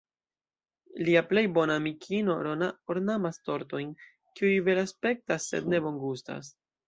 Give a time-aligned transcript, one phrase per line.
[1.07, 3.93] Lia plej bona amikino Rona ornamas tortojn,
[4.39, 6.51] kiuj belaspektas sed ne bongustas.